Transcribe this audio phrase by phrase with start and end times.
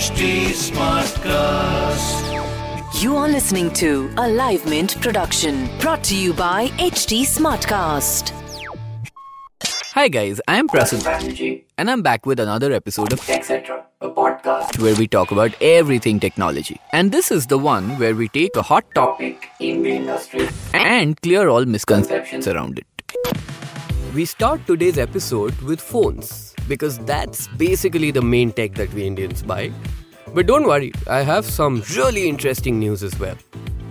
[0.00, 2.28] HT Smartcast.
[3.02, 8.30] You are listening to a Live Mint production brought to you by HT Smartcast.
[9.92, 13.84] Hi guys, I am Prasun strategy, and I'm back with another episode of etc.
[14.00, 16.80] A podcast where we talk about everything technology.
[16.92, 20.48] And this is the one where we take a hot topic topic in the industry.
[20.72, 22.86] and clear all misconceptions around it.
[24.12, 29.40] We start today's episode with phones because that's basically the main tech that we Indians
[29.40, 29.70] buy.
[30.34, 33.36] But don't worry, I have some really interesting news as well.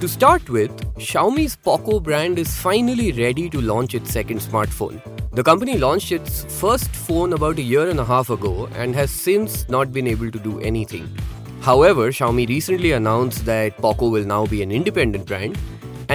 [0.00, 5.02] To start with, Xiaomi's Poco brand is finally ready to launch its second smartphone.
[5.32, 9.10] The company launched its first phone about a year and a half ago and has
[9.10, 11.14] since not been able to do anything.
[11.60, 15.58] However, Xiaomi recently announced that Poco will now be an independent brand,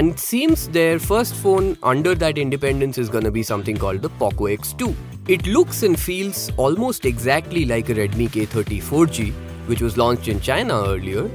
[0.02, 4.10] and it seems their first phone under that independence is to be something called the
[4.10, 4.96] Poco X2.
[5.28, 9.32] It looks and feels almost exactly like a Redmi K30 4G,
[9.68, 11.30] which was launched in China earlier.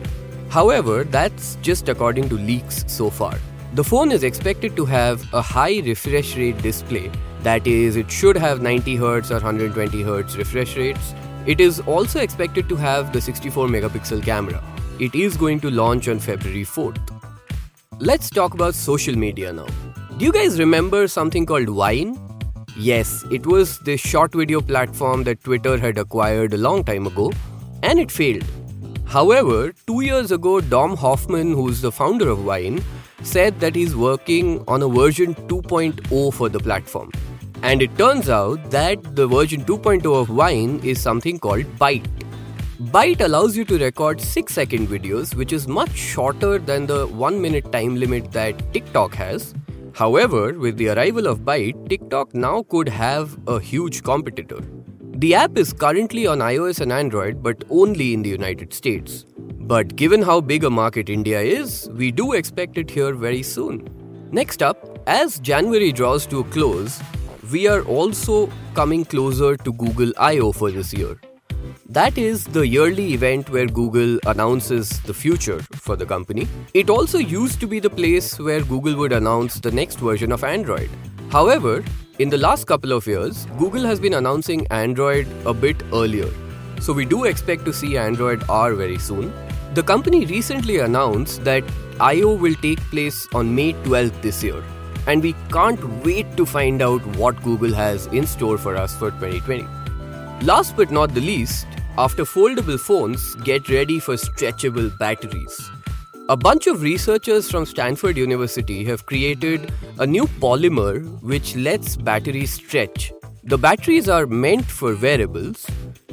[0.49, 3.39] However, that's just according to leaks so far.
[3.75, 8.37] The phone is expected to have a high refresh rate display, that is, it should
[8.37, 11.15] have 90Hz or 120Hz refresh rates.
[11.47, 14.61] It is also expected to have the 64 megapixel camera.
[14.99, 17.16] It is going to launch on February 4th.
[17.99, 19.67] Let's talk about social media now.
[20.19, 22.21] Do you guys remember something called Vine?
[22.77, 27.33] Yes, it was the short video platform that Twitter had acquired a long time ago,
[27.83, 28.45] and it failed.
[29.07, 32.85] However, two years ago, Dom Hoffman, who's the founder of Vine,
[33.23, 37.11] said that he's working on a version 2.0 for the platform.
[37.63, 42.07] And it turns out that the version 2.0 of Vine is something called Byte.
[42.79, 47.41] Byte allows you to record 6 second videos, which is much shorter than the 1
[47.41, 49.55] minute time limit that TikTok has.
[49.95, 54.61] However, with the arrival of Byte, TikTok now could have a huge competitor.
[55.15, 59.25] The app is currently on iOS and Android, but only in the United States.
[59.39, 63.89] But given how big a market India is, we do expect it here very soon.
[64.33, 67.01] Next up, as January draws to a close,
[67.51, 70.53] we are also coming closer to Google I.O.
[70.53, 71.19] for this year.
[71.97, 76.47] That is the yearly event where Google announces the future for the company.
[76.75, 80.45] It also used to be the place where Google would announce the next version of
[80.45, 80.91] Android.
[81.31, 81.83] However,
[82.19, 86.29] in the last couple of years, Google has been announcing Android a bit earlier.
[86.83, 89.33] So we do expect to see Android R very soon.
[89.73, 91.65] The company recently announced that
[91.99, 92.35] I.O.
[92.35, 94.63] will take place on May 12th this year.
[95.07, 99.13] And we can't wait to find out what Google has in store for us for
[99.13, 99.67] 2020.
[100.45, 101.67] Last but not the least,
[101.99, 105.71] after foldable phones, get ready for stretchable batteries.
[106.29, 112.53] A bunch of researchers from Stanford University have created a new polymer which lets batteries
[112.53, 113.13] stretch.
[113.45, 115.67] The batteries are meant for wearables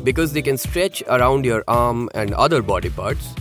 [0.03, 3.33] because they can stretch around your arm and other body parts.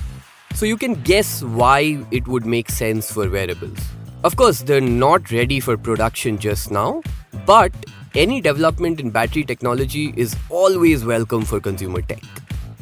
[0.54, 3.78] So you can guess why it would make sense for wearables.
[4.24, 7.02] Of course, they're not ready for production just now,
[7.46, 7.72] but
[8.14, 12.22] any development in battery technology is always welcome for consumer tech.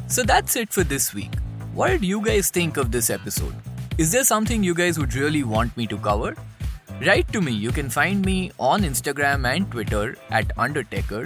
[0.07, 1.33] So that's it for this week.
[1.73, 3.55] What did you guys think of this episode?
[3.97, 6.35] Is there something you guys would really want me to cover?
[7.05, 7.51] Write to me.
[7.51, 11.23] You can find me on Instagram and Twitter at Undertaker.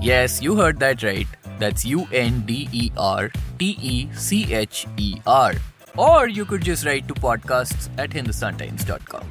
[0.00, 1.26] Yes, you heard that right.
[1.58, 5.54] That's U N D E R T E C H E R.
[5.96, 9.24] Or you could just write to podcasts at hindustantimes.com.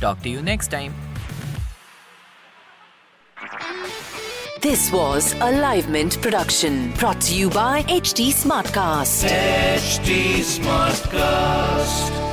[0.00, 0.94] Talk to you next time.
[4.68, 9.28] This was a Live Mint production brought to you by HT Smartcast.
[9.28, 12.25] HT Smartcast.